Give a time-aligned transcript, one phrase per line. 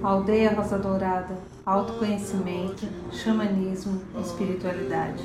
[0.00, 1.36] Aldeia Rosa Dourada,
[1.66, 5.24] autoconhecimento, xamanismo, espiritualidade.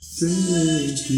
[0.00, 1.12] Sente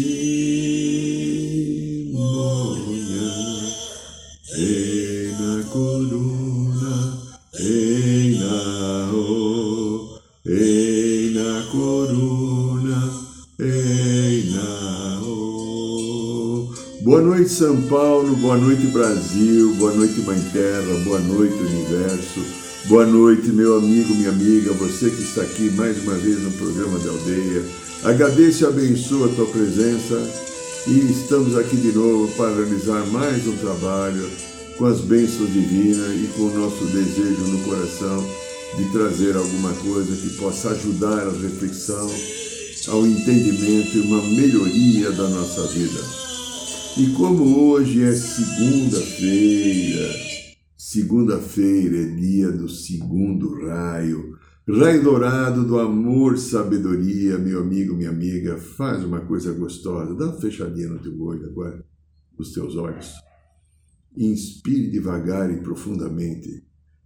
[17.39, 22.41] noite São Paulo, boa noite Brasil, boa noite Mãe Terra, boa noite Universo.
[22.85, 26.99] Boa noite, meu amigo, minha amiga, você que está aqui mais uma vez no programa
[26.99, 27.63] da aldeia.
[28.03, 30.21] Agradeço e abençoe a tua presença
[30.85, 34.29] e estamos aqui de novo para realizar mais um trabalho
[34.77, 38.25] com as bênçãos divinas e com o nosso desejo no coração
[38.75, 42.11] de trazer alguma coisa que possa ajudar a reflexão,
[42.89, 46.28] ao entendimento e uma melhoria da nossa vida.
[46.99, 48.99] E como hoje é segunda-feira,
[50.77, 58.57] segunda-feira é dia do segundo raio, Raio dourado do amor, sabedoria, meu amigo, minha amiga,
[58.57, 60.13] faz uma coisa gostosa.
[60.13, 61.83] Dá uma fechadinha no teu olho agora,
[62.37, 63.13] nos teus olhos.
[64.15, 66.63] Inspire devagar e profundamente.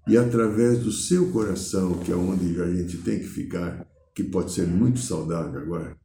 [0.07, 4.51] E através do seu coração, que é onde a gente tem que ficar, que pode
[4.51, 5.95] ser muito saudável agora,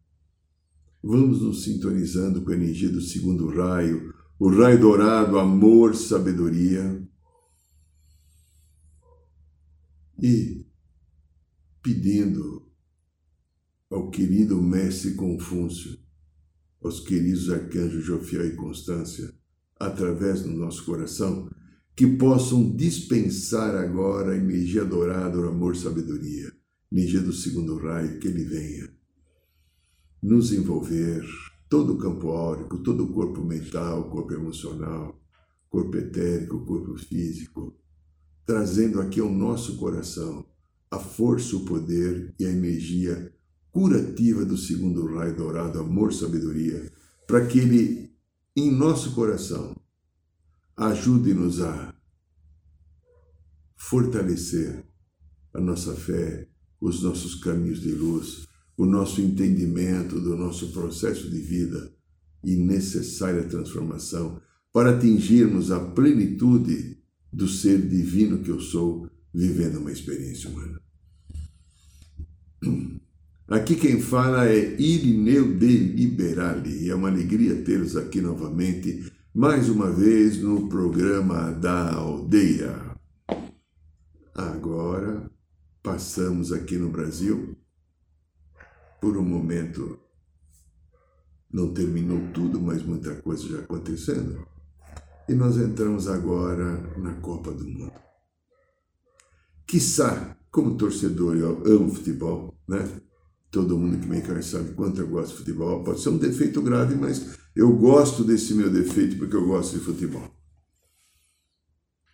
[1.03, 7.03] vamos nos sintonizando com a energia do segundo raio, o raio dourado, amor, sabedoria.
[10.21, 10.67] E
[11.83, 12.69] pedindo
[13.91, 15.99] ao querido mestre Confúcio,
[16.83, 19.33] aos queridos arcanjos Jofiel e Constância,
[19.79, 21.49] através do nosso coração,
[21.97, 26.53] que possam dispensar agora a energia dourada, o amor, sabedoria,
[26.93, 28.98] energia do segundo raio, que ele venha
[30.23, 31.25] nos envolver,
[31.69, 35.21] todo o campo áurico, todo o corpo mental, corpo emocional,
[35.69, 37.77] corpo etérico, corpo físico,
[38.47, 40.45] trazendo aqui ao nosso coração
[40.91, 43.33] a força, o poder e a energia
[43.71, 46.91] curativa do segundo raio dourado, amor, sabedoria,
[47.27, 48.11] para que ele,
[48.57, 49.77] em nosso coração,
[50.75, 51.95] ajude-nos a
[53.77, 54.85] fortalecer
[55.53, 56.49] a nossa fé,
[56.81, 58.48] os nossos caminhos de luz,
[58.79, 61.93] o nosso entendimento do nosso processo de vida
[62.45, 64.41] e necessária transformação
[64.73, 66.97] para atingirmos a plenitude
[67.33, 70.81] do ser divino que eu sou vivendo uma experiência humana.
[73.49, 79.69] Aqui quem fala é Irineu de Liberali e é uma alegria tê-los aqui novamente, mais
[79.69, 82.97] uma vez no programa da aldeia.
[84.35, 85.29] Agora
[85.83, 87.58] passamos aqui no Brasil
[89.01, 89.99] por um momento.
[91.51, 94.47] Não terminou tudo, mas muita coisa já acontecendo.
[95.29, 97.93] E nós entramos agora na Copa do Mundo.
[99.67, 102.87] Quiçá, como torcedor, eu amo futebol, né?
[103.51, 105.85] Todo mundo que me conhece sabe quanto eu gosto de futebol.
[105.85, 109.85] Pode ser um defeito grave, mas eu gosto desse meu defeito porque eu gosto de
[109.85, 110.31] futebol.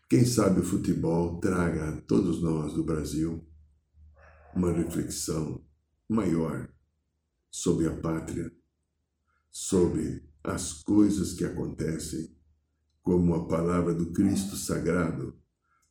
[0.08, 3.44] Quem sabe o futebol traga a todos nós do Brasil
[4.54, 5.64] uma reflexão
[6.08, 6.68] maior
[7.54, 8.50] sobre a pátria,
[9.48, 12.34] sobre as coisas que acontecem,
[13.00, 15.38] como a palavra do Cristo Sagrado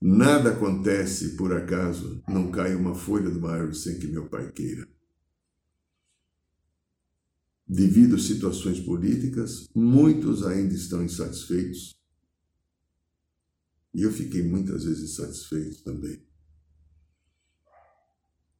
[0.06, 4.52] Nada acontece por acaso, não cai uma folha de uma árvore sem que meu pai
[4.52, 4.86] queira.
[7.66, 11.96] Devido a situações políticas, muitos ainda estão insatisfeitos.
[13.94, 16.22] E eu fiquei muitas vezes insatisfeito também.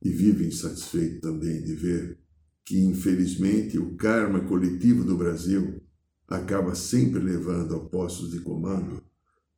[0.02, 2.23] E vivo insatisfeito também de ver
[2.66, 5.82] que, infelizmente, o karma coletivo do Brasil
[6.28, 9.04] acaba sempre levando a postos de comando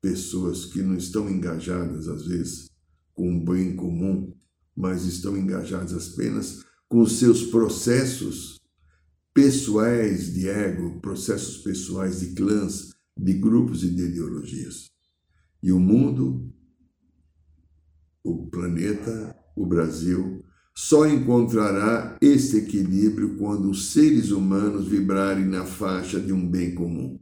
[0.02, 2.70] pessoas que não estão engajadas, às vezes,
[3.14, 4.34] com o bem comum,
[4.76, 8.60] mas estão engajadas apenas com seus processos
[9.34, 14.92] pessoais de ego, processos pessoais de clãs, de grupos e de ideologias.
[15.62, 16.54] E o mundo,
[18.24, 20.35] o planeta, o Brasil,
[20.78, 27.18] só encontrará esse equilíbrio quando os seres humanos vibrarem na faixa de um bem comum.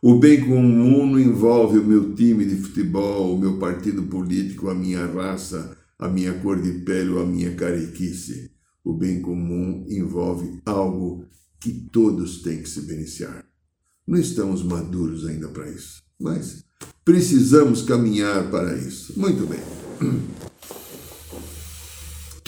[0.00, 4.74] O bem comum não envolve o meu time de futebol, o meu partido político, a
[4.74, 8.52] minha raça, a minha cor de pele ou a minha carequice.
[8.84, 11.26] O bem comum envolve algo
[11.60, 13.44] que todos têm que se beneficiar.
[14.06, 16.64] Não estamos maduros ainda para isso, mas
[17.04, 19.18] precisamos caminhar para isso.
[19.18, 19.60] Muito bem.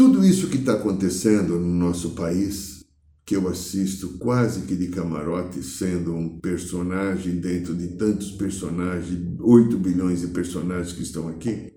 [0.00, 2.87] Tudo isso que está acontecendo no nosso país,
[3.23, 9.76] que eu assisto quase que de camarote, sendo um personagem dentro de tantos personagens, 8
[9.76, 11.75] bilhões de personagens que estão aqui,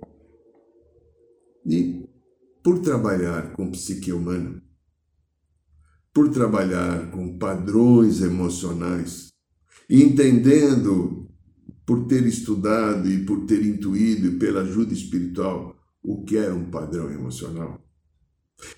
[1.66, 2.06] e
[2.64, 4.64] por trabalhar com psique humana,
[6.14, 9.34] por trabalhar com padrões emocionais,
[9.90, 11.30] entendendo,
[11.86, 16.72] por ter estudado e por ter intuído e pela ajuda espiritual, o que é um
[16.72, 17.83] padrão emocional.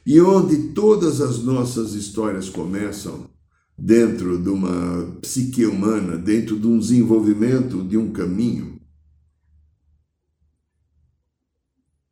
[0.06, 3.30] E onde todas as nossas histórias começam,
[3.78, 8.80] dentro de uma psique humana, dentro de um desenvolvimento de um caminho,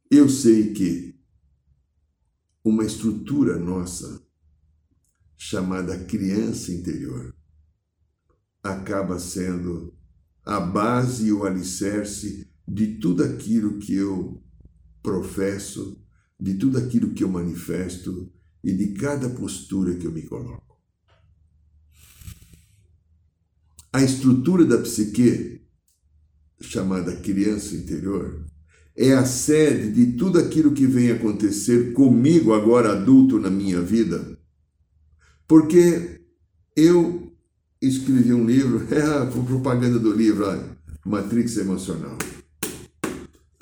[0.09, 1.19] eu sei que
[2.63, 4.21] uma estrutura nossa,
[5.35, 7.35] chamada criança interior,
[8.61, 9.93] acaba sendo
[10.45, 14.41] a base e o alicerce de tudo aquilo que eu
[15.01, 16.01] professo,
[16.43, 18.29] de tudo aquilo que eu manifesto
[18.61, 20.77] e de cada postura que eu me coloco.
[23.93, 25.61] A estrutura da psique,
[26.59, 28.45] chamada criança interior,
[28.93, 34.37] é a sede de tudo aquilo que vem acontecer comigo agora adulto na minha vida.
[35.47, 36.19] Porque
[36.75, 37.33] eu
[37.81, 40.45] escrevi um livro, é a propaganda do livro,
[41.05, 42.17] Matrix Emocional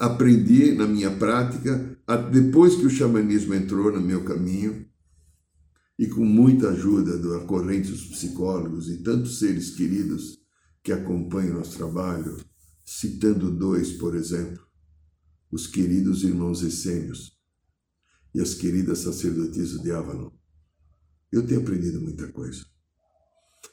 [0.02, 1.96] aprendi na minha prática,
[2.32, 4.88] depois que o xamanismo entrou no meu caminho,
[5.98, 10.40] e com muita ajuda da corrente dos psicólogos e tantos seres queridos
[10.84, 12.44] que acompanham nosso trabalho,
[12.84, 14.66] citando dois, por exemplo,
[15.52, 17.38] os queridos irmãos essênios
[18.34, 20.32] e as queridas sacerdotisas de Avalon.
[21.32, 22.66] Eu tenho aprendido muita coisa.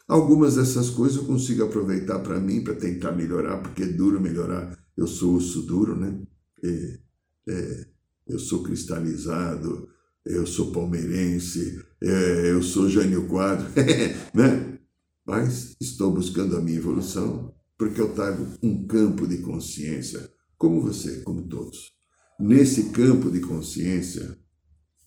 [0.06, 4.77] Algumas dessas coisas eu consigo aproveitar para mim, para tentar melhorar, porque é duro melhorar
[4.98, 6.20] eu sou osso duro, né?
[6.62, 6.98] É,
[7.48, 7.86] é,
[8.26, 9.88] eu sou cristalizado,
[10.26, 13.68] eu sou palmeirense, é, eu sou Jânio Quadro,
[14.34, 14.78] né?
[15.24, 21.20] Mas estou buscando a minha evolução porque eu trago um campo de consciência, como você,
[21.20, 21.92] como todos.
[22.40, 24.36] Nesse campo de consciência,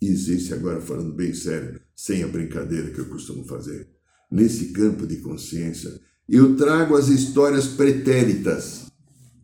[0.02, 3.90] existe, agora falando bem sério, sem a brincadeira que eu costumo fazer,
[4.32, 6.00] nesse campo de consciência,
[6.30, 8.91] eu trago as histórias pretéritas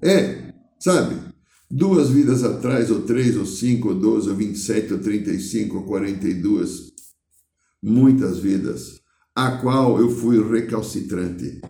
[0.02, 1.16] é, sabe?
[1.70, 5.32] Duas vidas atrás, ou três, ou cinco, ou doze, ou vinte e sete, ou trinta
[5.32, 6.94] e cinco, ou quarenta e duas,
[7.84, 9.02] muitas vidas,
[9.36, 11.62] a qual eu fui recalcitrante,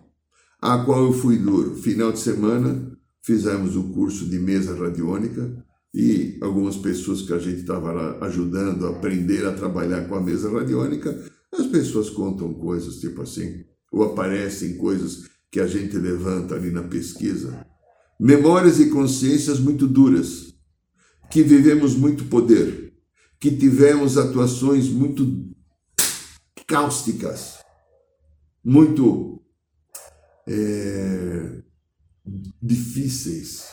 [0.60, 1.74] a qual eu fui duro.
[1.74, 7.38] Final de semana, fizemos o um curso de mesa radiônica e algumas pessoas que a
[7.38, 12.54] gente estava lá ajudando a aprender a trabalhar com a mesa radiônica, as pessoas contam
[12.54, 17.66] coisas tipo assim, ou aparecem coisas que a gente levanta ali na pesquisa
[18.18, 20.54] memórias e consciências muito duras,
[21.30, 22.92] que vivemos muito poder,
[23.38, 25.46] que tivemos atuações muito
[26.66, 27.58] cáusticas,
[28.64, 29.40] muito
[30.46, 31.62] é,
[32.60, 33.66] difíceis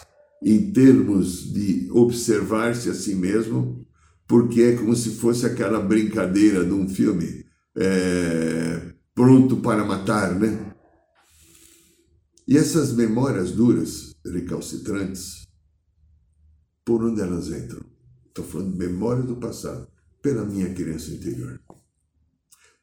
[0.44, 3.86] em termos de observar-se a si mesmo,
[4.28, 7.46] porque é como se fosse aquela brincadeira de um filme
[7.76, 10.74] é, pronto para matar, né?
[12.48, 15.48] E essas memórias duras recalcitrantes,
[16.84, 17.86] por onde elas entram?
[18.28, 19.88] Estou falando de memória do passado,
[20.22, 21.60] pela minha criança interior.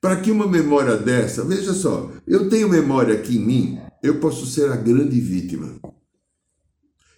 [0.01, 4.47] Para que uma memória dessa, veja só, eu tenho memória aqui em mim, eu posso
[4.47, 5.79] ser a grande vítima.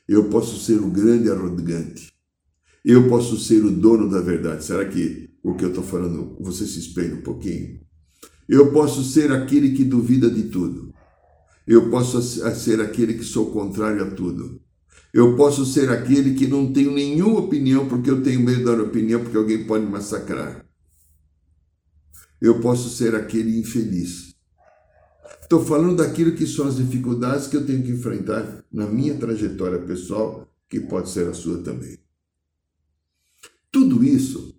[0.07, 2.13] Eu posso ser o grande arrogante.
[2.85, 4.65] Eu posso ser o dono da verdade.
[4.65, 7.81] Será que o que eu estou falando, você se espelha um pouquinho?
[8.47, 10.94] Eu posso ser aquele que duvida de tudo.
[11.67, 14.61] Eu posso ser aquele que sou contrário a tudo.
[15.13, 19.23] Eu posso ser aquele que não tenho nenhuma opinião porque eu tenho medo dar opinião
[19.23, 20.67] porque alguém pode me massacrar.
[22.41, 24.35] Eu posso ser aquele infeliz.
[25.41, 29.79] Estou falando daquilo que são as dificuldades que eu tenho que enfrentar na minha trajetória
[29.79, 31.99] pessoal, que pode ser a sua também.
[33.71, 34.55] Tudo isso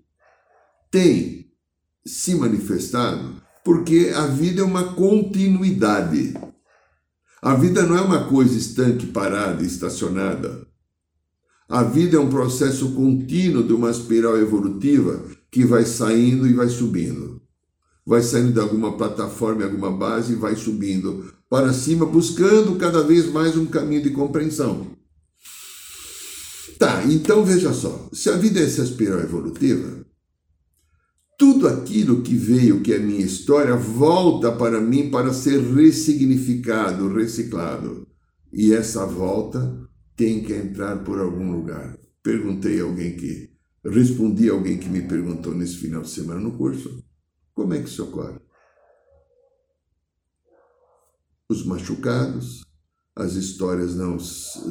[0.89, 1.51] tem
[2.05, 6.33] se manifestado porque a vida é uma continuidade.
[7.41, 10.65] A vida não é uma coisa estanque, parada, estacionada.
[11.67, 16.69] A vida é um processo contínuo de uma espiral evolutiva que vai saindo e vai
[16.69, 17.41] subindo.
[18.05, 23.31] Vai saindo de alguma plataforma, alguma base e vai subindo para cima, buscando cada vez
[23.31, 24.95] mais um caminho de compreensão.
[26.77, 30.05] Tá, então veja só: se a vida é essa espiral evolutiva,
[31.37, 38.07] tudo aquilo que veio, que é minha história, volta para mim para ser ressignificado, reciclado.
[38.51, 41.97] E essa volta tem que entrar por algum lugar.
[42.23, 43.51] Perguntei a alguém que
[43.83, 47.03] respondi a alguém que me perguntou nesse final de semana no curso:
[47.53, 48.39] como é que isso ocorre?
[51.49, 52.63] Os machucados,
[53.15, 54.17] as histórias não,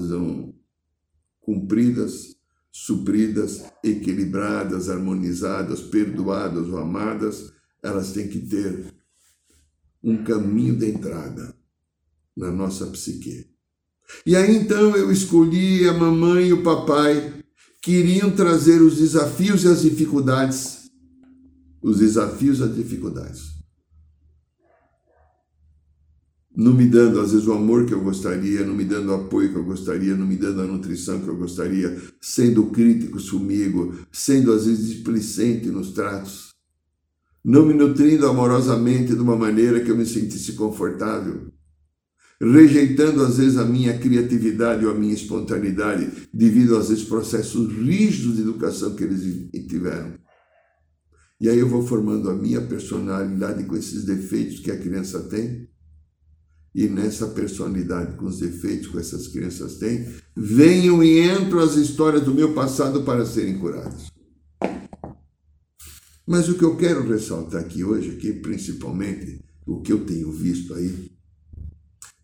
[0.08, 0.54] não
[1.40, 2.34] cumpridas,
[2.76, 8.92] supridas, equilibradas, harmonizadas, perdoadas ou amadas, elas têm que ter
[10.02, 11.54] um caminho de entrada
[12.36, 13.46] na nossa psique.
[14.26, 17.44] E aí então eu escolhi a mamãe e o papai
[17.80, 20.90] que iriam trazer os desafios e as dificuldades.
[21.80, 23.53] Os desafios e as dificuldades.
[26.56, 29.50] Não me dando, às vezes, o amor que eu gostaria, não me dando o apoio
[29.50, 34.52] que eu gostaria, não me dando a nutrição que eu gostaria, sendo críticos comigo, sendo,
[34.52, 36.50] às vezes, displicente nos tratos,
[37.44, 41.52] não me nutrindo amorosamente de uma maneira que eu me sentisse confortável
[42.40, 48.36] rejeitando às vezes a minha criatividade ou a minha espontaneidade, devido às vezes processos rígidos
[48.36, 49.22] de educação que eles
[49.68, 50.14] tiveram.
[51.40, 55.68] E aí eu vou formando a minha personalidade com esses defeitos que a criança tem.
[56.74, 62.22] E nessa personalidade, com os defeitos que essas crianças têm, venham e entram as histórias
[62.22, 64.12] do meu passado para serem curadas.
[66.26, 70.74] Mas o que eu quero ressaltar aqui hoje, aqui, principalmente, o que eu tenho visto
[70.74, 71.12] aí,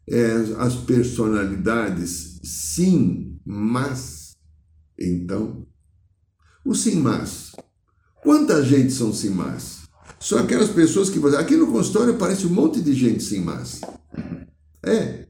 [0.09, 4.37] é, as personalidades sim, mas.
[4.99, 5.66] Então,
[6.64, 7.52] o sim, mas.
[8.23, 9.83] Quanta gente são sim, mas?
[10.19, 11.19] São aquelas pessoas que.
[11.37, 13.80] Aqui no consultório aparece um monte de gente sim, mas.
[14.85, 15.27] É.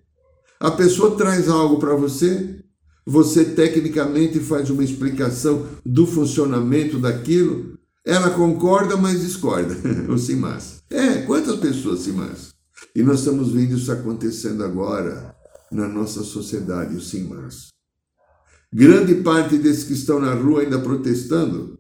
[0.59, 2.63] A pessoa traz algo para você,
[3.07, 9.75] você tecnicamente faz uma explicação do funcionamento daquilo, ela concorda, mas discorda.
[10.11, 10.83] o sim, mas.
[10.91, 12.51] É, quantas pessoas mas?
[12.95, 15.35] E nós estamos vendo isso acontecendo agora
[15.71, 17.69] na nossa sociedade, o sim mas.
[18.73, 21.79] Grande parte desses que estão na rua ainda protestando,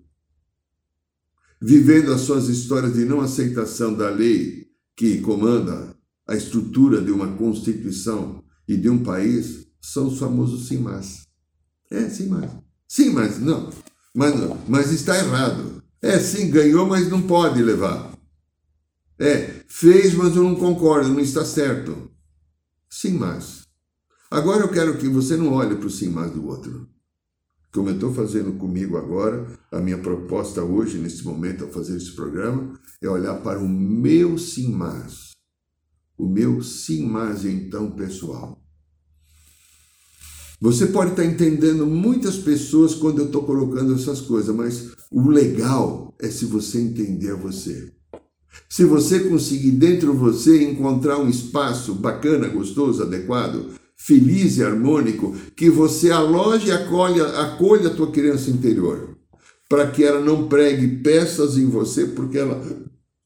[1.60, 5.94] vivendo as suas histórias de não aceitação da lei que comanda
[6.30, 11.26] a estrutura de uma constituição e de um país, são os famosos sim mas.
[11.90, 12.48] É, sim mas.
[12.86, 13.68] Sim, mas não.
[14.14, 15.82] Mas, não, mas está errado.
[16.00, 18.12] É, sim, ganhou, mas não pode levar.
[19.18, 22.10] É, fez, mas eu não concordo, não está certo.
[22.88, 23.62] Sim, mas.
[24.30, 26.88] Agora eu quero que você não olhe para o sim, mas do outro.
[27.72, 32.12] Como eu estou fazendo comigo agora, a minha proposta hoje, nesse momento, ao fazer esse
[32.12, 35.29] programa, é olhar para o meu sim, mas.
[36.20, 38.62] O meu sim, mas então pessoal.
[40.60, 46.14] Você pode estar entendendo muitas pessoas quando eu estou colocando essas coisas, mas o legal
[46.20, 47.90] é se você entender você.
[48.68, 55.34] Se você conseguir dentro de você encontrar um espaço bacana, gostoso, adequado, feliz e harmônico,
[55.56, 59.16] que você aloje e acolha, acolha a tua criança interior,
[59.66, 62.62] para que ela não pregue peças em você, porque ela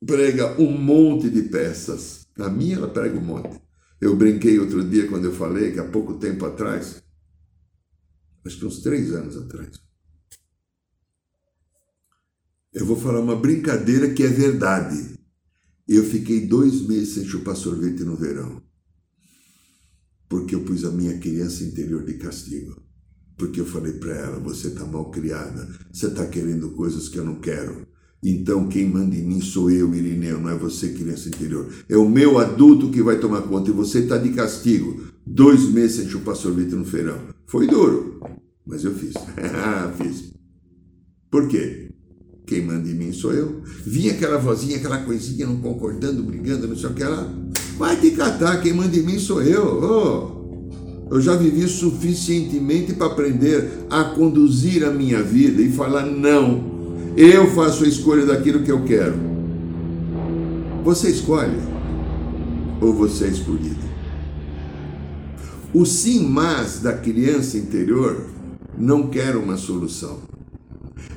[0.06, 2.23] prega um monte de peças.
[2.36, 3.60] Na minha, ela prega um monte.
[4.00, 7.02] Eu brinquei outro dia quando eu falei que há pouco tempo atrás,
[8.44, 9.80] acho que uns três anos atrás,
[12.74, 15.16] eu vou falar uma brincadeira que é verdade.
[15.86, 18.60] Eu fiquei dois meses sem chupar sorvete no verão.
[20.28, 22.82] Porque eu pus a minha criança interior de castigo.
[23.36, 27.24] Porque eu falei para ela: você está mal criada, você está querendo coisas que eu
[27.24, 27.86] não quero.
[28.24, 31.68] Então quem manda em mim sou eu, Irineu, não é você, criança interior.
[31.86, 35.02] É o meu adulto que vai tomar conta e você está de castigo.
[35.26, 37.18] Dois meses sem chupar sorvete no verão.
[37.46, 38.20] Foi duro,
[38.66, 39.12] mas eu fiz.
[40.00, 40.32] fiz.
[41.30, 41.90] Por quê?
[42.46, 43.60] Quem manda em mim sou eu.
[43.84, 47.30] Vinha aquela vozinha, aquela coisinha, não concordando, brigando, não sei o que lá.
[47.76, 49.80] Vai te catar, quem manda em mim sou eu.
[49.82, 56.73] Oh, eu já vivi suficientemente para aprender a conduzir a minha vida e falar não.
[57.16, 59.14] Eu faço a escolha daquilo que eu quero.
[60.84, 61.58] Você escolhe
[62.80, 63.84] ou você é escolhido?
[65.72, 68.26] O sim, mas da criança interior
[68.76, 70.34] não quer uma solução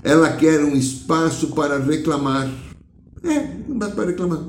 [0.03, 2.49] ela quer um espaço para reclamar.
[3.23, 3.39] É,
[3.89, 4.45] para reclamar.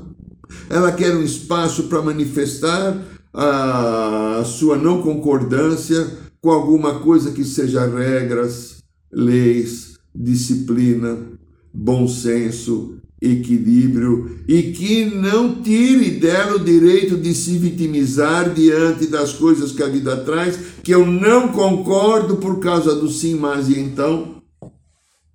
[0.69, 2.97] Ela quer um espaço para manifestar
[3.33, 6.07] a sua não concordância
[6.41, 8.77] com alguma coisa que seja regras,
[9.11, 11.17] leis, disciplina,
[11.73, 19.33] bom senso, equilíbrio e que não tire dela o direito de se vitimizar diante das
[19.33, 23.79] coisas que a vida traz, que eu não concordo por causa do sim, mas e
[23.79, 24.41] então.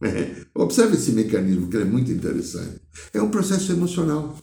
[0.02, 0.44] É.
[0.54, 2.80] Observe esse mecanismo, que é muito interessante.
[3.12, 4.36] É um processo emocional.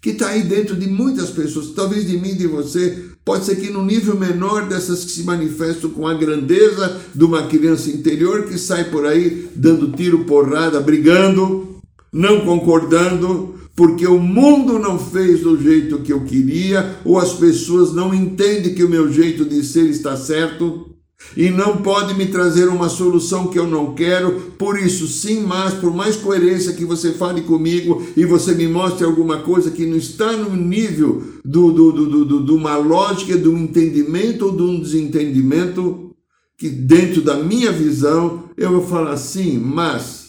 [0.00, 3.70] Que está aí dentro de muitas pessoas, talvez de mim, de você, pode ser que
[3.70, 8.56] no nível menor dessas que se manifestam com a grandeza de uma criança interior que
[8.56, 11.80] sai por aí dando tiro, porrada, brigando,
[12.12, 17.92] não concordando, porque o mundo não fez do jeito que eu queria, ou as pessoas
[17.92, 20.97] não entendem que o meu jeito de ser está certo
[21.36, 24.52] e não pode me trazer uma solução que eu não quero.
[24.52, 29.04] Por isso, sim, mas por mais coerência que você fale comigo e você me mostre
[29.04, 33.48] alguma coisa que não está no nível do, do, do, do, de uma lógica, de
[33.48, 36.14] um entendimento ou de um desentendimento,
[36.56, 40.28] que dentro da minha visão eu vou falar sim, mas.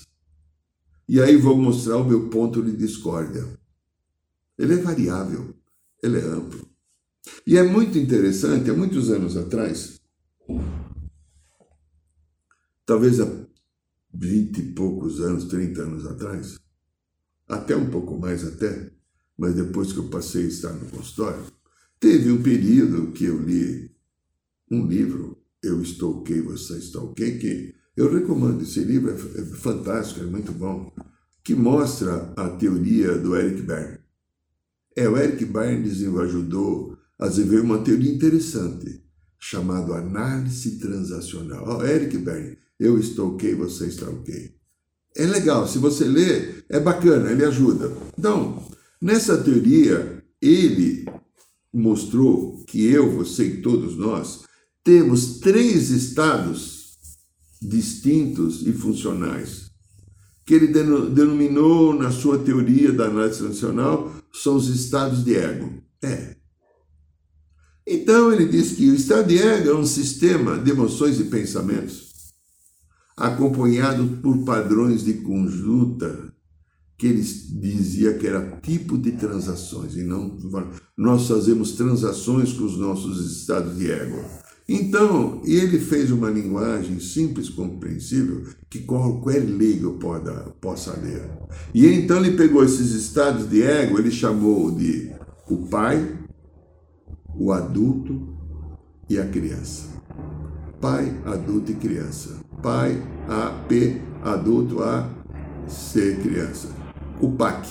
[1.08, 3.48] E aí vou mostrar o meu ponto de discórdia.
[4.58, 5.55] Ele é variável,
[6.03, 6.67] ele é amplo.
[7.48, 9.99] E é muito interessante, há muitos anos atrás,
[12.86, 13.27] talvez há
[14.12, 16.58] vinte e poucos anos, 30 anos atrás,
[17.48, 18.91] até um pouco mais até,
[19.38, 21.44] mas depois que eu passei a estar no consultório,
[22.00, 23.91] teve um período que eu li
[24.72, 30.22] um livro, Eu Estou Ok, Você Ok, que eu recomendo, esse livro é, é fantástico,
[30.22, 30.91] é muito bom,
[31.44, 34.00] que mostra a teoria do Eric Berne.
[34.96, 39.03] É, o Eric Berne ajudou a desenvolver uma teoria interessante,
[39.39, 41.79] chamado análise transacional.
[41.79, 44.53] Oh, Eric Berne, eu estou ok, você está ok.
[45.15, 47.91] É legal, se você ler, é bacana, ele ajuda.
[48.17, 48.63] Então,
[49.01, 51.05] nessa teoria, ele
[51.74, 54.43] mostrou que eu, você e todos nós
[54.84, 56.98] temos três estados
[57.62, 59.69] distintos e funcionais,
[60.46, 65.81] que ele denominou na sua teoria da análise transacional são os estados de ego.
[66.01, 66.36] É,
[67.91, 72.10] então ele diz que o estado de ego é um sistema de emoções e pensamentos
[73.19, 76.29] acompanhado por padrões de conduta
[76.98, 80.38] que ele dizia que era tipo de transações e não
[80.98, 84.22] nós fazemos transações com os nossos estados de ego.
[84.67, 89.98] Então, ele fez uma linguagem simples, compreensível, que qualquer leigo
[90.62, 91.27] possa ler.
[91.74, 95.12] E então ele pegou esses estados de ego, ele chamou de
[95.49, 96.18] o pai,
[97.39, 98.28] o adulto
[99.10, 99.88] e a criança.
[100.82, 102.38] Pai, adulto e criança.
[102.62, 105.10] Pai, A, P, adulto, A,
[105.67, 106.67] C, criança.
[107.21, 107.67] O PAC.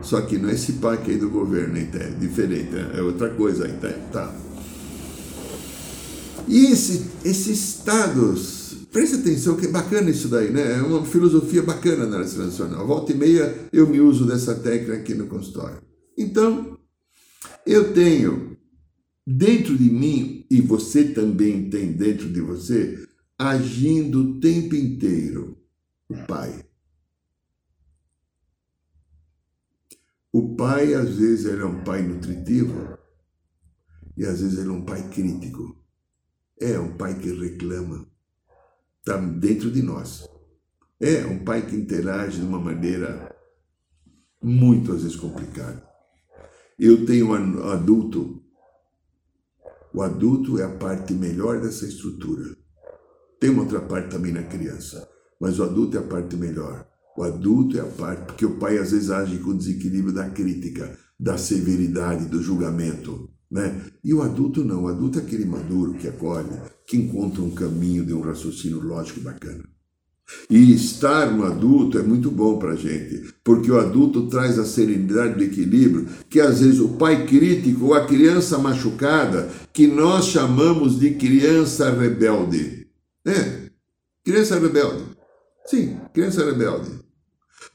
[0.00, 2.92] Só que não é esse PAC aí do governo, é diferente, né?
[2.96, 3.92] é outra coisa aí, tá?
[4.10, 4.34] tá.
[6.48, 10.78] E esse, esses estados, preste atenção que é bacana isso daí, né?
[10.78, 12.86] É uma filosofia bacana na área nacional.
[12.86, 15.78] Volta e meia eu me uso dessa técnica aqui no consultório.
[16.16, 16.78] Então,
[17.66, 18.49] eu tenho
[19.26, 23.06] dentro de mim, e você também tem dentro de você,
[23.38, 25.58] agindo o tempo inteiro,
[26.08, 26.64] o Pai.
[30.32, 32.96] O pai, às vezes, ele é um pai nutritivo
[34.16, 35.76] e às vezes ele é um pai crítico.
[36.60, 38.06] É um pai que reclama.
[39.00, 40.28] Está dentro de nós.
[41.00, 43.34] É um pai que interage de uma maneira
[44.42, 45.82] muito, às vezes, complicada.
[46.78, 48.44] Eu tenho um adulto
[49.92, 52.56] o adulto é a parte melhor dessa estrutura.
[53.40, 55.08] Tem uma outra parte também na criança,
[55.40, 56.86] mas o adulto é a parte melhor.
[57.16, 60.96] O adulto é a parte, porque o pai às vezes age com desequilíbrio da crítica,
[61.18, 63.30] da severidade, do julgamento.
[63.50, 63.84] Né?
[64.04, 66.48] E o adulto não, o adulto é aquele maduro que acolhe,
[66.86, 69.64] que encontra um caminho de um raciocínio lógico bacana.
[70.48, 74.64] E estar no adulto é muito bom para a gente, porque o adulto traz a
[74.64, 80.26] serenidade do equilíbrio, que às vezes o pai crítico ou a criança machucada, que nós
[80.26, 82.88] chamamos de criança rebelde.
[83.24, 83.70] É,
[84.24, 85.04] criança rebelde.
[85.66, 86.90] Sim, criança rebelde.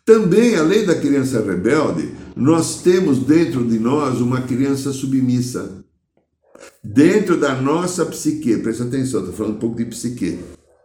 [0.04, 5.84] Também, além da criança rebelde, nós temos dentro de nós uma criança submissa.
[6.84, 10.40] Dentro da nossa psique, presta atenção, estou falando um pouco de psique,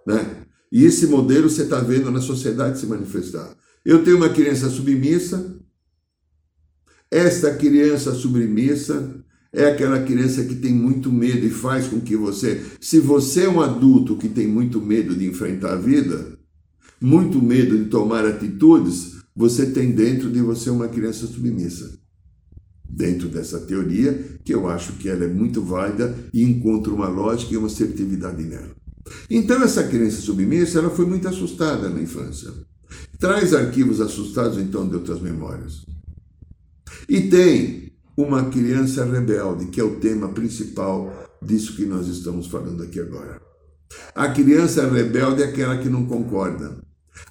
[0.07, 0.47] né?
[0.71, 3.57] E esse modelo você está vendo na sociedade se manifestar.
[3.85, 5.59] Eu tenho uma criança submissa.
[7.11, 12.63] Esta criança submissa é aquela criança que tem muito medo e faz com que você,
[12.81, 16.39] se você é um adulto que tem muito medo de enfrentar a vida,
[17.01, 21.99] muito medo de tomar atitudes, você tem dentro de você uma criança submissa.
[22.89, 27.55] Dentro dessa teoria, que eu acho que ela é muito válida e encontra uma lógica
[27.55, 28.80] e uma assertividade nela.
[29.29, 32.51] Então essa criança submissa, ela foi muito assustada na infância.
[33.19, 35.85] Traz arquivos assustados então de outras memórias.
[37.09, 42.83] E tem uma criança rebelde, que é o tema principal disso que nós estamos falando
[42.83, 43.41] aqui agora.
[44.15, 46.79] A criança rebelde é aquela que não concorda.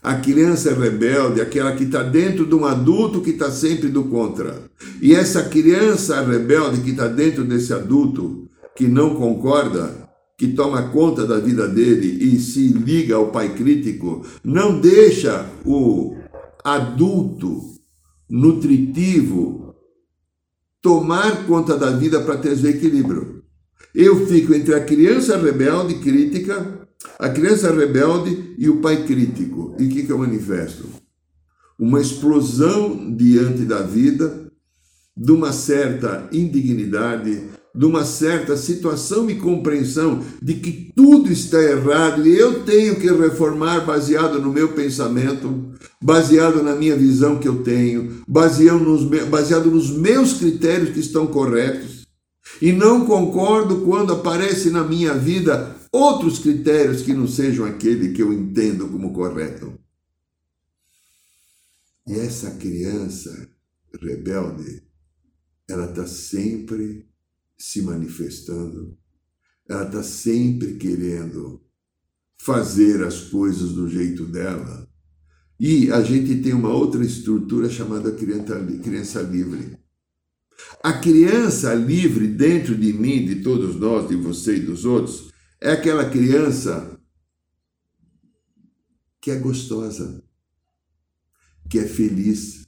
[0.03, 4.63] A criança rebelde, aquela que está dentro de um adulto que está sempre do contra.
[5.01, 10.08] E essa criança rebelde que está dentro desse adulto, que não concorda,
[10.39, 16.15] que toma conta da vida dele e se liga ao pai crítico, não deixa o
[16.63, 17.59] adulto
[18.29, 19.75] nutritivo
[20.81, 23.43] tomar conta da vida para ter equilíbrio.
[23.93, 26.87] Eu fico entre a criança rebelde crítica,
[27.19, 29.75] a criança rebelde e o pai crítico.
[29.77, 30.87] E o que, que eu manifesto?
[31.77, 34.49] Uma explosão diante da vida,
[35.17, 42.27] de uma certa indignidade, de uma certa situação e compreensão de que tudo está errado
[42.27, 45.71] e eu tenho que reformar baseado no meu pensamento,
[46.03, 51.25] baseado na minha visão que eu tenho, baseado nos, baseado nos meus critérios que estão
[51.25, 52.05] corretos.
[52.61, 58.21] E não concordo quando aparece na minha vida outros critérios que não sejam aquele que
[58.21, 59.73] eu entendo como correto.
[62.05, 63.49] E essa criança
[64.01, 64.83] rebelde,
[65.69, 67.08] ela está sempre
[67.59, 68.97] se manifestando,
[69.67, 71.61] ela está sempre querendo
[72.41, 74.89] fazer as coisas do jeito dela.
[75.59, 79.77] E a gente tem uma outra estrutura chamada criança livre.
[80.81, 85.71] A criança livre dentro de mim, de todos nós, de você e dos outros, é
[85.71, 86.97] aquela criança
[89.21, 90.23] que é gostosa,
[91.69, 92.67] que é feliz,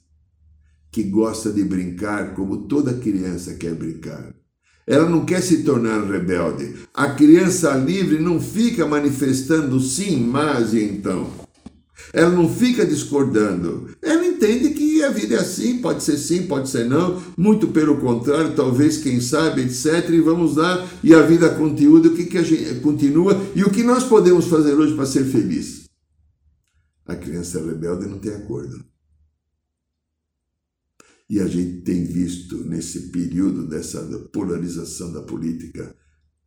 [0.90, 4.41] que gosta de brincar como toda criança quer brincar.
[4.86, 6.74] Ela não quer se tornar rebelde.
[6.92, 11.30] A criança livre não fica manifestando sim, mas e então.
[12.12, 13.90] Ela não fica discordando.
[14.02, 17.22] Ela entende que a vida é assim, pode ser sim, pode ser não.
[17.36, 20.10] Muito pelo contrário, talvez, quem sabe, etc.
[20.10, 20.86] E vamos lá.
[21.02, 22.00] E a vida continua.
[22.00, 23.40] O que, que a gente continua?
[23.54, 25.84] E o que nós podemos fazer hoje para ser feliz?
[27.06, 28.91] A criança rebelde não tem acordo.
[31.32, 35.96] E a gente tem visto nesse período dessa polarização da política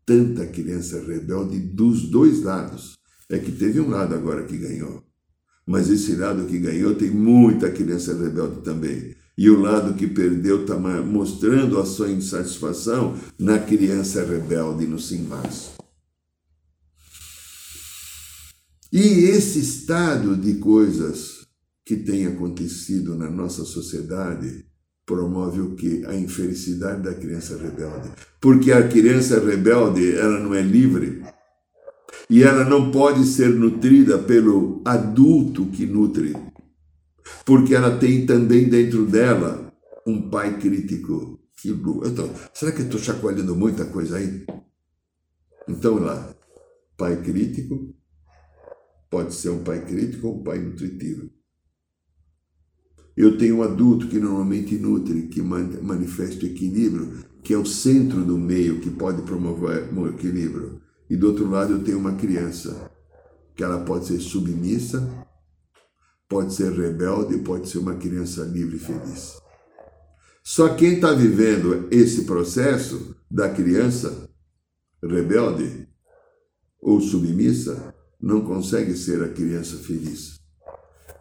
[0.06, 2.94] tanta criança rebelde dos dois lados.
[3.28, 5.04] É que teve um lado agora que ganhou.
[5.66, 9.16] Mas esse lado que ganhou tem muita criança rebelde também.
[9.36, 15.24] E o lado que perdeu está mostrando a sua insatisfação na criança rebelde no sim
[15.24, 15.72] mais.
[18.94, 21.44] E esse estado de coisas
[21.84, 24.64] que tem acontecido na nossa sociedade
[25.06, 26.04] promove o que?
[26.06, 28.10] A infelicidade da criança rebelde.
[28.42, 31.24] Porque a criança rebelde, ela não é livre.
[32.30, 36.36] E ela não pode ser nutrida pelo adulto que nutre.
[37.46, 39.72] Porque ela tem também dentro dela
[40.06, 41.40] um pai crítico.
[41.62, 44.46] Que então, será que eu estou chacoalhando muita coisa aí?
[45.68, 46.36] Então lá,
[46.98, 47.96] pai crítico
[49.10, 51.30] pode ser um pai crítico ou um pai nutritivo.
[53.16, 58.38] Eu tenho um adulto que normalmente nutre, que manifesta equilíbrio, que é o centro do
[58.38, 60.82] meio que pode promover o equilíbrio.
[61.10, 62.92] E do outro lado eu tenho uma criança,
[63.56, 65.08] que ela pode ser submissa,
[66.28, 69.38] pode ser rebelde, pode ser uma criança livre e feliz.
[70.44, 74.30] Só quem está vivendo esse processo da criança
[75.02, 75.88] rebelde
[76.82, 80.35] ou submissa não consegue ser a criança feliz.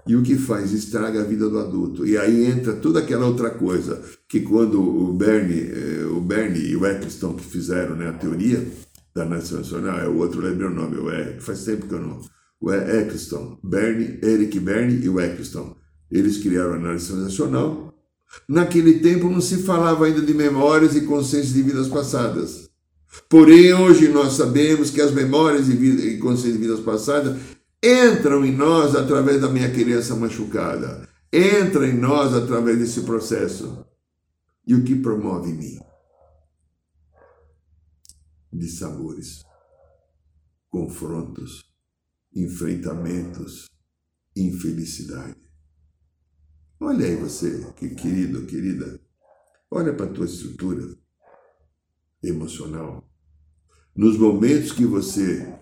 [0.06, 0.72] E o que faz?
[0.72, 2.06] Estraga a vida do adulto.
[2.06, 6.76] E aí entra toda aquela outra coisa, que quando o Bernie, eh, o Bernie e
[6.76, 8.66] o Eccleston que fizeram né, a teoria
[9.14, 12.00] da nação nacional, é o outro lembrei o nome, o e, faz tempo que eu
[12.00, 12.20] não...
[12.60, 15.76] O Eccleston, Bernie, Eric Bernie e o Eccleston.
[16.10, 17.94] Eles criaram a nação nacional.
[18.48, 22.70] Naquele tempo não se falava ainda de memórias e consciências de vidas passadas.
[23.28, 27.36] Porém, hoje nós sabemos que as memórias e consciências de vidas passadas
[27.84, 31.06] entram em nós através da minha criança machucada.
[31.30, 33.84] Entra em nós através desse processo.
[34.66, 35.78] E o que promove em mim?
[38.50, 39.44] De sabores,
[40.70, 41.62] confrontos,
[42.34, 43.68] enfrentamentos,
[44.34, 45.36] infelicidade.
[46.80, 49.00] Olha aí você, que querido, querida,
[49.70, 50.96] olha para a tua estrutura
[52.22, 53.08] emocional.
[53.94, 55.52] Nos momentos que você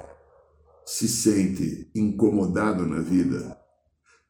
[0.84, 3.56] se sente incomodado na vida,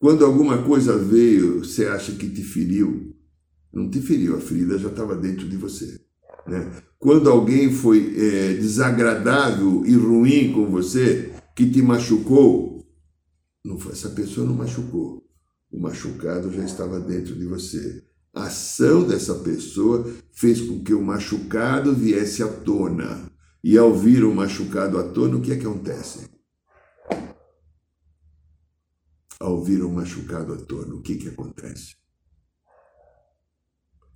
[0.02, 3.14] quando alguma coisa veio, você acha que te feriu,
[3.72, 6.00] não te feriu, a ferida já estava dentro de você.
[6.44, 6.72] Né?
[6.98, 12.84] Quando alguém foi é, desagradável e ruim com você, que te machucou,
[13.64, 15.22] não foi, essa pessoa não machucou.
[15.70, 18.02] O machucado já estava dentro de você.
[18.34, 23.30] A ação dessa pessoa fez com que o machucado viesse à tona.
[23.62, 26.31] E ao vir o machucado à tona, o que, é que acontece?
[29.42, 31.96] Ao vir um machucado à tona, o que, que acontece?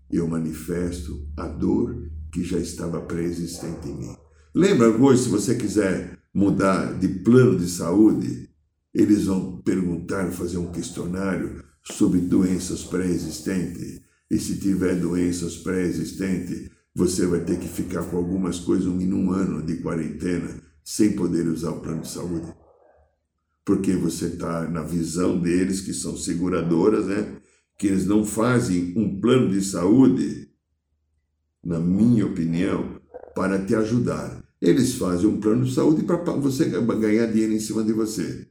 [0.09, 4.17] Eu manifesto a dor que já estava pré-existente em mim.
[4.55, 8.49] Lembra hoje, se você quiser mudar de plano de saúde,
[8.95, 14.01] eles vão perguntar, fazer um questionário sobre doenças pré-existentes.
[14.31, 19.33] E se tiver doenças pré-existentes, você vai ter que ficar com algumas coisas um, um
[19.33, 22.47] ano de quarentena sem poder usar o plano de saúde.
[23.67, 27.27] Porque você está na visão deles, que são seguradoras, né?
[27.77, 30.49] Que eles não fazem um plano de saúde,
[31.65, 33.01] na minha opinião,
[33.35, 34.41] para te ajudar.
[34.63, 38.47] Eles fazem um plano de saúde para você ganhar dinheiro em cima de você.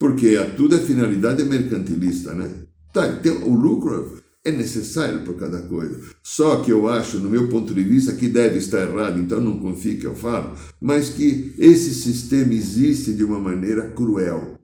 [0.00, 2.50] Porque a tudo é finalidade mercantilista, né?
[2.92, 6.00] Tá, tem, o lucro é necessário por cada coisa.
[6.22, 9.58] Só que eu acho, no meu ponto de vista, que deve estar errado, então não
[9.58, 14.55] confie que eu falo, mas que esse sistema existe de uma maneira cruel.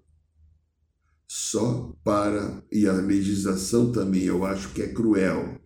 [1.34, 5.58] Só para, e a legislação também eu acho que é cruel,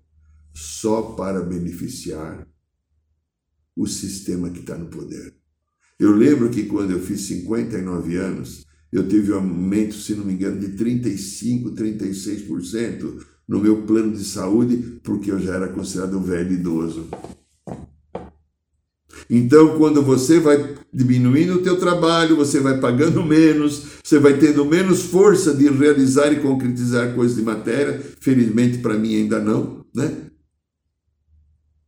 [0.55, 2.46] só para beneficiar
[3.74, 5.35] o sistema que está no poder.
[5.98, 10.35] Eu lembro que quando eu fiz 59 anos, eu tive um aumento, se não me
[10.35, 16.22] engano, de 35%, 36% no meu plano de saúde, porque eu já era considerado um
[16.22, 17.09] velho idoso.
[19.29, 24.65] Então, quando você vai diminuindo o teu trabalho, você vai pagando menos, você vai tendo
[24.65, 30.12] menos força de realizar e concretizar coisas de matéria, felizmente para mim ainda não, né?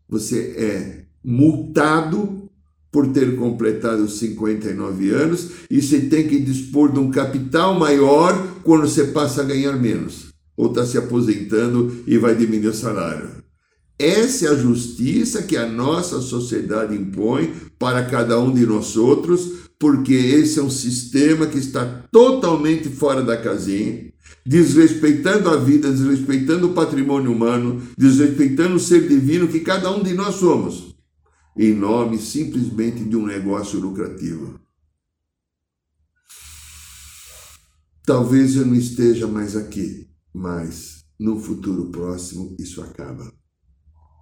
[0.08, 2.48] Você é multado
[2.90, 8.32] por ter completado os 59 anos e você tem que dispor de um capital maior
[8.64, 13.28] quando você passa a ganhar menos ou está se aposentando e vai diminuir o salário.
[13.98, 19.68] Essa é a justiça que a nossa sociedade impõe para cada um de nós outros,
[19.78, 24.12] porque esse é um sistema que está totalmente fora da casinha,
[24.46, 30.14] desrespeitando a vida, desrespeitando o patrimônio humano, desrespeitando o ser divino que cada um de
[30.14, 30.88] nós somos
[31.58, 34.60] em nome simplesmente de um negócio lucrativo.
[38.06, 43.37] Talvez eu não esteja mais aqui, mas no futuro próximo isso acaba.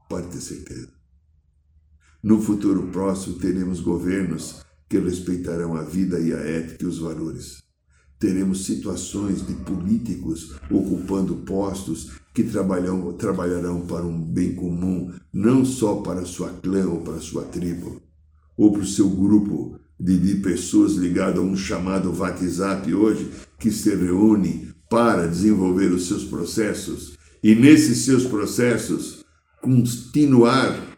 [0.08, 0.88] Pode ter certeza.
[2.22, 7.66] No futuro próximo teremos governos que respeitarão a vida e a ética e os valores
[8.18, 15.96] teremos situações de políticos ocupando postos que trabalham, trabalharão para um bem comum, não só
[15.96, 18.00] para sua clã ou para sua tribo,
[18.56, 23.70] ou para o seu grupo de, de pessoas ligadas a um chamado WhatsApp hoje, que
[23.70, 29.24] se reúne para desenvolver os seus processos e nesses seus processos
[29.66, 30.96] continuar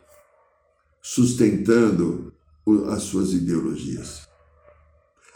[1.01, 2.35] sustentando
[2.89, 4.29] as suas ideologias.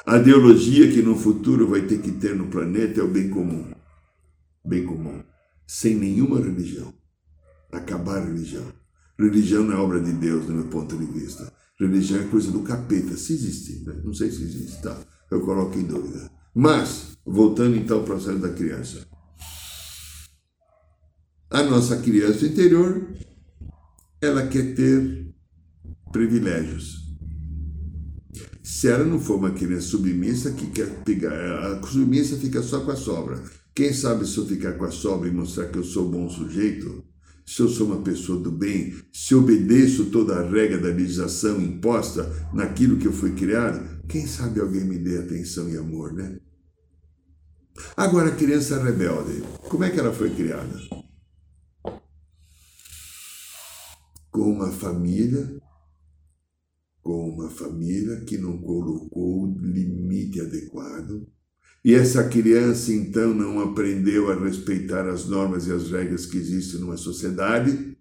[0.05, 3.73] A ideologia que no futuro vai ter que ter no planeta é o bem comum.
[4.63, 5.23] Bem comum.
[5.67, 6.93] Sem nenhuma religião.
[7.73, 8.71] Acabar a religião.
[9.19, 11.51] Religião não é obra de Deus, do meu ponto de vista.
[11.81, 13.83] Religião é coisa do capeta, se existe.
[13.87, 13.99] Né?
[14.05, 14.95] Não sei se existe, tá?
[15.31, 16.31] Eu coloco em dúvida.
[16.55, 19.07] Mas, voltando então ao processo da criança.
[21.53, 23.07] A nossa criança interior,
[24.23, 25.27] ela quer ter
[26.11, 27.03] privilégios.
[28.63, 32.91] Se ela não for uma criança submissa que quer pegar, a submissa fica só com
[32.91, 33.43] a sobra.
[33.75, 37.05] Quem sabe se eu ficar com a sobra e mostrar que eu sou bom sujeito,
[37.45, 42.49] se eu sou uma pessoa do bem, se obedeço toda a regra da legislação imposta
[42.55, 46.39] naquilo que eu fui criado, quem sabe alguém me dê atenção e amor, né?
[47.95, 51.02] Agora, a criança rebelde, como é que ela foi criada?
[54.33, 55.63] Com uma família
[57.03, 61.27] com uma família que não colocou limite adequado.
[61.85, 66.81] E essa criança então não aprendeu a respeitar as normas e as regras que existem
[66.81, 67.97] numa sociedade.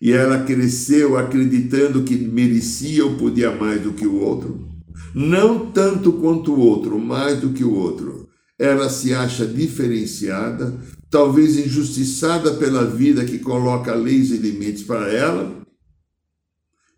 [0.00, 4.68] E ela cresceu acreditando que merecia ou podia mais do que o outro.
[5.14, 8.28] Não tanto quanto o outro, mais do que o outro.
[8.58, 10.78] Ela se acha diferenciada,
[11.10, 15.66] talvez injustiçada pela vida que coloca leis e limites para ela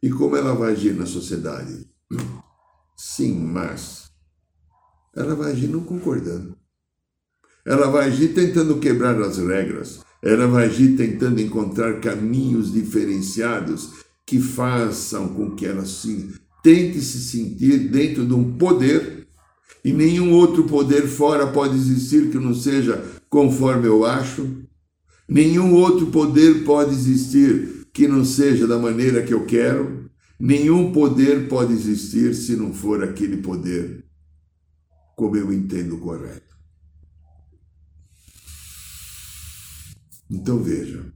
[0.03, 1.87] e como ela vai agir na sociedade?
[2.97, 4.11] Sim, mas
[5.15, 6.57] ela vai agir não concordando.
[7.67, 10.01] Ela vai agir tentando quebrar as regras.
[10.23, 13.91] Ela vai agir tentando encontrar caminhos diferenciados
[14.27, 19.27] que façam com que ela se tente se sentir dentro de um poder
[19.85, 24.67] e nenhum outro poder fora pode existir que não seja conforme eu acho.
[25.27, 31.49] Nenhum outro poder pode existir que não seja da maneira que eu quero, nenhum poder
[31.49, 34.05] pode existir se não for aquele poder
[35.17, 36.51] como eu entendo correto.
[40.29, 41.13] Então veja,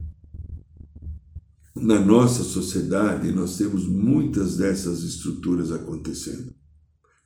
[1.75, 6.53] na nossa sociedade nós temos muitas dessas estruturas acontecendo.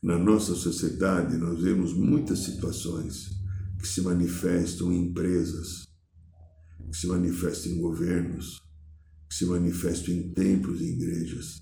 [0.01, 3.38] Na nossa sociedade nós vemos muitas situações
[3.79, 5.87] que se manifestam em empresas,
[6.91, 8.61] que se manifestam em governos,
[9.29, 11.61] que se manifestam em templos e igrejas,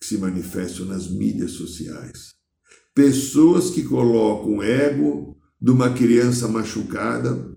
[0.00, 2.30] que se manifestam nas mídias sociais.
[2.94, 7.54] Pessoas que colocam o ego de uma criança machucada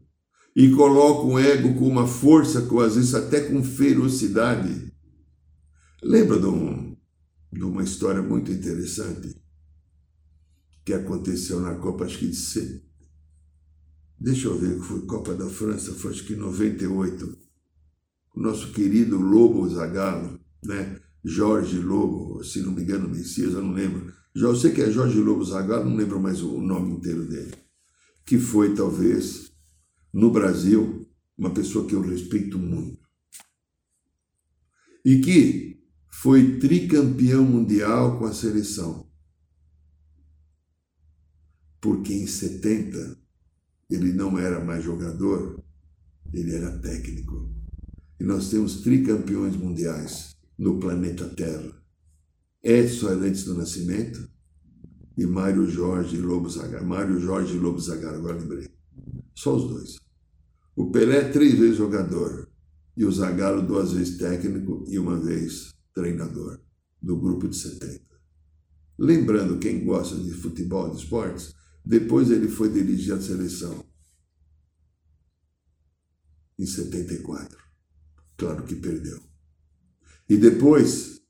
[0.56, 4.92] e colocam o ego com uma força, com, às vezes até com ferocidade.
[6.04, 6.98] Lembra de, um,
[7.54, 9.42] de uma história muito interessante
[10.84, 12.89] que aconteceu na Copa, acho que de.
[14.20, 17.38] Deixa eu ver, foi Copa da França, foi acho que em 98.
[18.36, 21.00] O nosso querido Lobo Zagallo, né?
[21.24, 24.14] Jorge Lobo, se não me engano, Messias, eu não lembro.
[24.36, 27.54] Eu sei que é Jorge Lobo Zagallo, não lembro mais o nome inteiro dele.
[28.26, 29.52] Que foi, talvez,
[30.14, 33.00] no Brasil, uma pessoa que eu respeito muito.
[35.06, 39.10] E que foi tricampeão mundial com a seleção.
[41.80, 43.18] Porque em 70
[43.90, 45.64] ele não era mais jogador,
[46.34, 47.50] ele era técnico.
[48.20, 51.72] E nós temos tricampeões mundiais no planeta Terra.
[52.62, 54.30] Edson Arantes do Nascimento
[55.18, 56.86] e Mário Jorge Lobo Zagallo.
[56.86, 58.68] Mário Jorge Lobo Zagallo, agora lembrei.
[59.34, 59.96] Só os dois.
[60.76, 62.50] O Pelé, três vezes jogador,
[62.96, 66.60] e o Zagallo, duas vezes técnico e uma vez treinador
[67.02, 68.02] do grupo de 70.
[68.98, 71.54] Lembrando, quem gosta de futebol, de esportes,
[71.86, 73.84] depois ele foi dirigir a seleção
[76.58, 77.58] em 74.
[78.38, 79.20] Claro que perdeu.
[80.30, 81.22] E depois,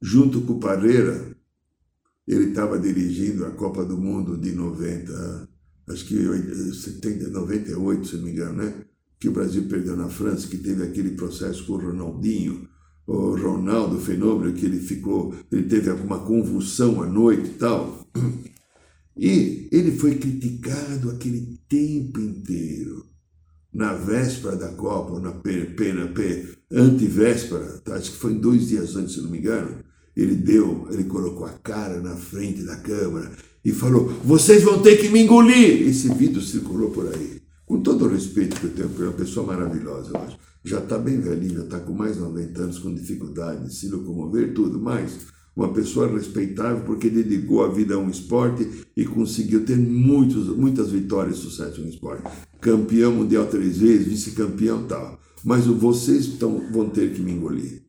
[0.00, 1.34] junto com o Parreira,
[2.26, 5.48] ele estava dirigindo a Copa do Mundo de 90,
[5.88, 6.16] acho que
[6.72, 8.84] 70, 98, se não me engano, né?
[9.18, 12.68] Que o Brasil perdeu na França, que teve aquele processo com o Ronaldinho,
[13.06, 18.06] o Ronaldo Fenômeno, que ele ficou, ele teve alguma convulsão à noite e tal.
[19.16, 23.06] E ele foi criticado aquele tempo inteiro.
[23.72, 26.12] Na véspera da Copa, na pena,
[26.70, 27.94] antivéspera, tá?
[27.94, 29.78] acho que foi dois dias antes, se não me engano,
[30.16, 33.32] ele deu, ele colocou a cara na frente da câmera
[33.64, 35.88] e falou: Vocês vão ter que me engolir!
[35.88, 37.42] Esse vídeo circulou por aí.
[37.66, 40.38] Com todo o respeito que eu tenho por uma pessoa maravilhosa, eu acho.
[40.62, 43.88] Já está bem velhinho, já está com mais de 90 anos, com dificuldade de se
[43.88, 49.64] locomover, tudo mais uma pessoa respeitável porque dedicou a vida a um esporte e conseguiu
[49.64, 52.24] ter muitos, muitas vitórias e sucesso no esporte.
[52.60, 55.20] Campeão mundial três vezes, vice-campeão tal.
[55.44, 57.84] Mas vocês tão, vão ter que me engolir.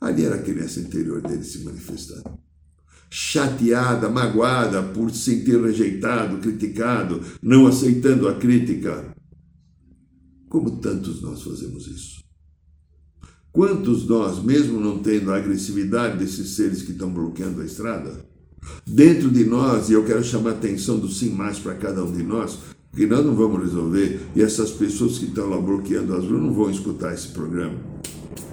[0.00, 2.38] Ali era a criança interior dele se manifestando.
[3.08, 9.14] Chateada, magoada por se sentir rejeitado, criticado, não aceitando a crítica.
[10.48, 12.21] Como tantos nós fazemos isso?
[13.52, 18.24] Quantos nós, mesmo não tendo a agressividade desses seres que estão bloqueando a estrada,
[18.86, 22.10] dentro de nós, e eu quero chamar a atenção do sim mais para cada um
[22.10, 22.58] de nós,
[22.90, 26.54] porque nós não vamos resolver, e essas pessoas que estão lá bloqueando as ruas não
[26.54, 27.78] vão escutar esse programa,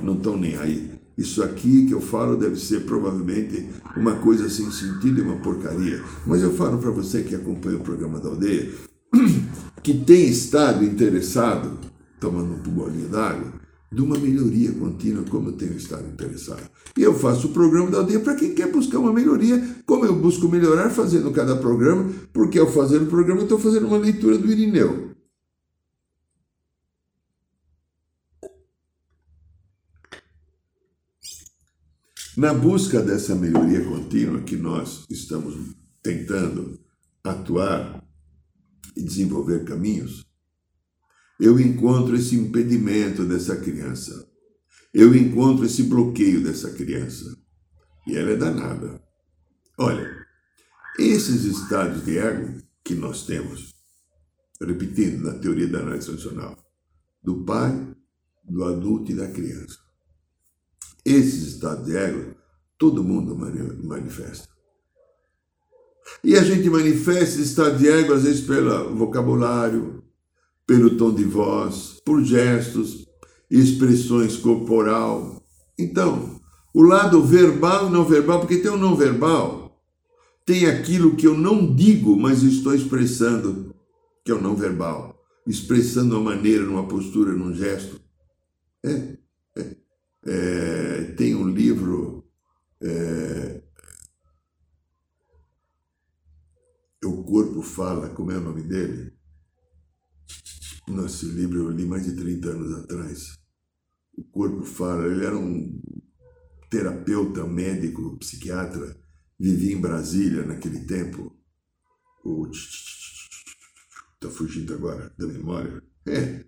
[0.04, 0.92] não estão nem aí.
[1.18, 6.02] Isso aqui que eu falo deve ser provavelmente uma coisa sem sentido e uma porcaria.
[6.26, 8.70] Mas eu falo para você que acompanha o programa da aldeia,
[9.84, 11.78] que tem estado interessado,
[12.20, 13.59] tomando um bolinho d'água,
[13.92, 16.70] de uma melhoria contínua, como eu tenho estado interessado.
[16.98, 20.16] E eu faço o programa da aldeia para quem quer buscar uma melhoria, como eu
[20.16, 24.38] busco melhorar fazendo cada programa, porque ao fazer o programa eu estou fazendo uma leitura
[24.38, 25.10] do Irineu.
[32.38, 35.56] Na busca dessa melhoria contínua que nós estamos
[36.02, 36.80] tentando
[37.24, 38.02] atuar
[38.96, 40.29] e desenvolver caminhos,
[41.40, 44.28] eu encontro esse impedimento dessa criança.
[44.94, 47.38] Eu encontro esse bloqueio dessa criança.
[48.06, 49.02] E ela é danada.
[49.78, 50.26] Olha,
[50.98, 53.74] esses estados de ego que nós temos,
[54.60, 56.58] repetindo na teoria da análise funcional,
[57.24, 57.96] do pai,
[58.44, 59.78] do adulto e da criança.
[61.06, 62.36] Esses estados de ego,
[62.78, 64.50] todo mundo manifesta.
[66.24, 69.99] E a gente manifesta esse estado de ego, às vezes, pelo vocabulário,
[70.70, 73.08] pelo tom de voz, por gestos,
[73.50, 75.44] expressões corporal.
[75.80, 76.40] Então,
[76.72, 79.84] o lado verbal e não verbal, porque tem o não verbal,
[80.46, 83.74] tem aquilo que eu não digo, mas estou expressando,
[84.24, 88.00] que é o não verbal, expressando uma maneira, numa postura, num gesto.
[88.86, 89.18] É,
[89.58, 89.76] é,
[90.28, 92.24] é, tem um livro
[92.80, 93.60] é,
[97.04, 99.18] O Corpo Fala, como é o nome dele?
[100.90, 103.38] Nosso livro eu li mais de 30 anos atrás.
[104.18, 105.80] O corpo fala, ele era um
[106.70, 108.98] terapeuta, médico, psiquiatra,
[109.40, 111.36] vivia em Brasília naquele tempo.
[112.26, 112.48] O
[114.22, 115.82] está fugindo agora da memória.
[116.08, 116.44] É.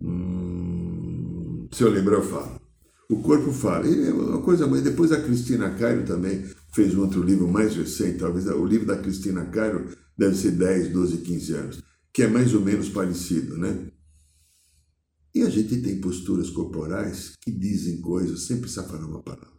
[0.00, 2.60] Hum, se eu lembrar, eu falo.
[3.08, 3.86] O corpo fala.
[3.86, 6.44] E é uma coisa, mas depois a Cristina Cairo também
[6.74, 10.92] fez um outro livro mais recente, talvez o livro da Cristina Cairo deve ser 10,
[10.92, 11.82] 12, 15 anos,
[12.16, 13.92] que é mais ou menos parecido, né?
[15.34, 19.52] E a gente tem posturas corporais que dizem coisas sem precisar falar uma palavra.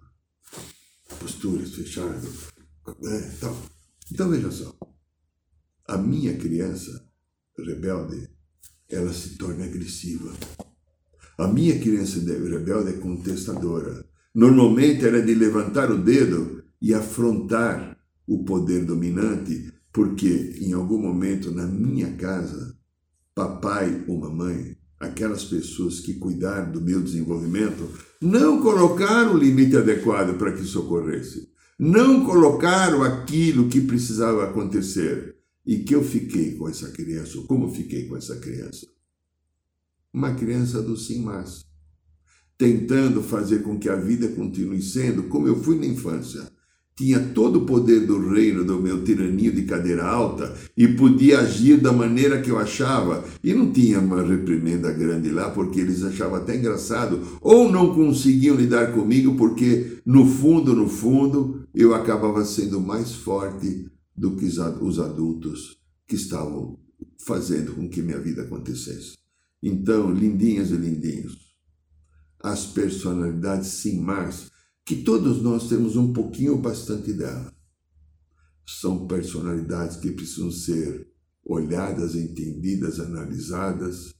[1.19, 2.47] Posturas fechadas,
[2.99, 3.31] né?
[3.37, 3.55] Então,
[4.11, 4.75] então veja só,
[5.87, 7.07] a minha criança
[7.59, 8.27] rebelde,
[8.89, 10.33] ela se torna agressiva.
[11.37, 14.03] A minha criança rebelde é contestadora.
[14.33, 21.49] Normalmente era de levantar o dedo e afrontar o poder dominante, porque em algum momento
[21.49, 22.77] na minha casa,
[23.33, 27.89] papai ou mamãe, aquelas pessoas que cuidaram do meu desenvolvimento,
[28.21, 31.49] não colocaram o limite adequado para que isso ocorresse.
[31.79, 35.35] Não colocaram aquilo que precisava acontecer.
[35.65, 38.87] E que eu fiquei com essa criança, ou como fiquei com essa criança?
[40.13, 41.65] Uma criança do sim mas,
[42.55, 46.49] tentando fazer com que a vida continue sendo como eu fui na infância.
[46.97, 51.79] Tinha todo o poder do reino do meu tirania de cadeira alta e podia agir
[51.79, 53.23] da maneira que eu achava.
[53.43, 58.55] E não tinha uma reprimenda grande lá, porque eles achavam até engraçado, ou não conseguiam
[58.55, 63.85] lidar comigo, porque no fundo, no fundo, eu acabava sendo mais forte
[64.15, 65.77] do que os adultos
[66.07, 66.79] que estavam
[67.19, 69.13] fazendo com que minha vida acontecesse.
[69.61, 71.37] Então, lindinhas e lindinhos,
[72.41, 74.49] as personalidades sim mais,
[74.87, 77.53] que todos nós temos um pouquinho ou bastante dela,
[78.65, 81.11] são personalidades que precisam ser
[81.43, 84.13] olhadas, entendidas, analisadas,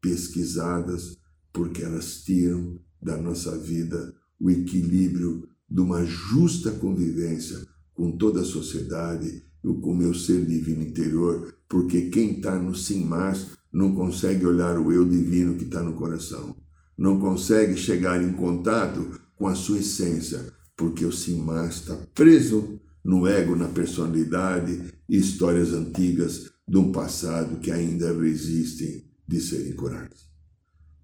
[0.00, 1.18] pesquisadas,
[1.52, 8.44] porque elas tiram da nossa vida o equilíbrio de uma justa convivência com toda a
[8.44, 9.26] sociedade
[9.64, 14.46] e com o meu ser divino interior, porque quem está no sim mais não consegue
[14.46, 16.56] olhar o eu divino que está no coração,
[16.96, 22.80] não consegue chegar em contato com a sua essência, porque o sim mais está preso
[23.04, 29.74] no ego, na personalidade e histórias antigas de um passado que ainda resistem de serem
[29.74, 30.26] curadas.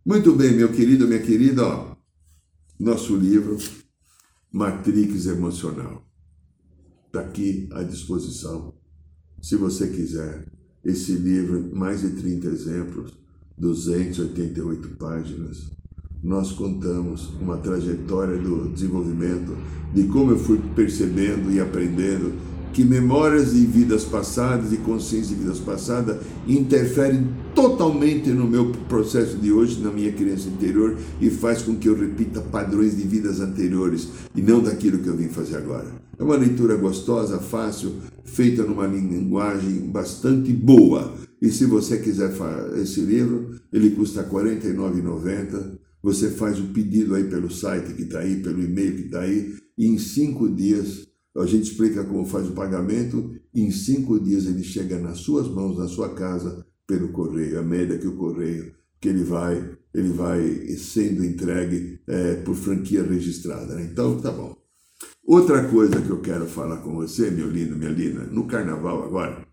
[0.05, 1.97] Muito bem, meu querido, minha querida, ó,
[2.79, 3.57] nosso livro
[4.51, 6.05] Matrix Emocional
[7.07, 8.75] está aqui à disposição.
[9.41, 10.51] Se você quiser,
[10.85, 13.13] esse livro, mais de 30 exemplos,
[13.57, 15.71] 288 páginas,
[16.23, 19.57] nós contamos uma trajetória do desenvolvimento,
[19.93, 22.33] de como eu fui percebendo e aprendendo
[22.73, 29.37] que memórias de vidas passadas e consciência de vidas passadas interferem totalmente no meu processo
[29.37, 33.41] de hoje, na minha criança interior e faz com que eu repita padrões de vidas
[33.41, 35.89] anteriores e não daquilo que eu vim fazer agora.
[36.19, 37.93] É uma leitura gostosa, fácil,
[38.25, 41.13] feita numa linguagem bastante boa.
[41.43, 42.33] E se você quiser
[42.81, 45.83] esse livro, ele custa R$ 49,90.
[46.03, 49.55] Você faz o pedido aí pelo site que está aí, pelo e-mail que está aí,
[49.79, 54.47] e em cinco dias a gente explica como faz o pagamento e em cinco dias
[54.47, 58.75] ele chega nas suas mãos, na sua casa, pelo correio, a média que o correio,
[59.01, 63.75] que ele vai, ele vai sendo entregue é, por franquia registrada.
[63.75, 63.89] Né?
[63.91, 64.55] Então, tá bom.
[65.25, 69.47] Outra coisa que eu quero falar com você, meu lindo, minha linda, no carnaval agora,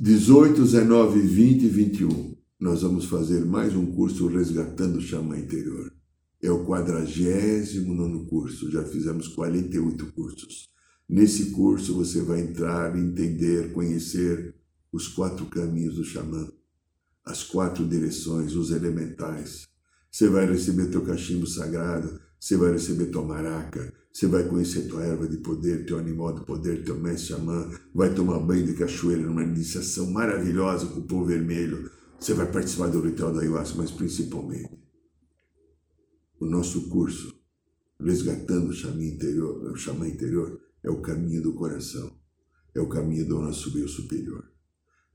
[0.00, 5.92] 18, 19, 20 e 21, nós vamos fazer mais um curso Resgatando o Xamã Interior.
[6.42, 10.68] É o 49 curso, já fizemos 48 cursos.
[11.08, 14.56] Nesse curso você vai entrar, entender, conhecer
[14.92, 16.48] os quatro caminhos do xamã,
[17.24, 19.68] as quatro direções, os elementais.
[20.10, 25.04] Você vai receber teu cachimbo sagrado, você vai receber tua maraca, você vai conhecer tua
[25.04, 29.22] erva de poder, teu animal de poder, teu mestre xamã, vai tomar banho de cachoeira
[29.22, 31.97] numa iniciação maravilhosa com o povo vermelho.
[32.18, 34.78] Você vai participar do ritual da ayahuasca, mas principalmente
[36.40, 37.34] o nosso curso,
[38.00, 42.12] resgatando o xamã interior, o xamã interior é o caminho do coração,
[42.74, 44.44] é o caminho do nosso eu superior.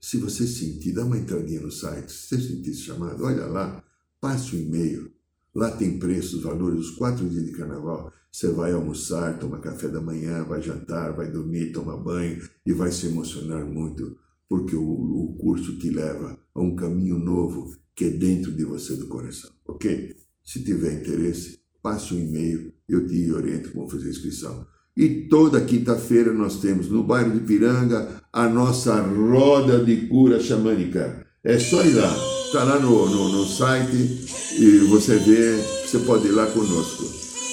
[0.00, 3.82] Se você sentir, dá uma entradinha no site, se você sentir chamado, olha lá,
[4.20, 5.10] passe o e-mail.
[5.54, 8.12] Lá tem preços, valores, os quatro dias de carnaval.
[8.30, 12.90] Você vai almoçar, toma café da manhã, vai jantar, vai dormir, toma banho e vai
[12.90, 14.18] se emocionar muito,
[14.48, 18.96] porque o, o curso te leva a um caminho novo que é dentro de você
[18.96, 20.14] do coração, ok?
[20.44, 24.66] Se tiver interesse, passe um e-mail, eu te oriento como fazer a inscrição.
[24.96, 31.26] E toda quinta-feira nós temos no bairro de Piranga a nossa roda de cura xamânica.
[31.42, 32.16] É só ir lá,
[32.46, 34.26] está lá no, no, no site
[34.58, 37.04] e você vê, você pode ir lá conosco.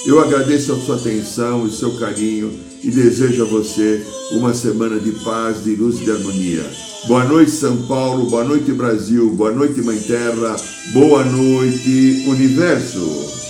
[0.06, 5.12] Eu agradeço a sua atenção e seu carinho e desejo a você uma semana de
[5.24, 6.66] paz, de luz e de harmonia.
[7.08, 8.30] Boa noite, São Paulo.
[8.30, 9.32] Boa noite, Brasil.
[9.32, 10.56] Boa noite, Mãe Terra.
[10.94, 13.42] Boa noite, Universo.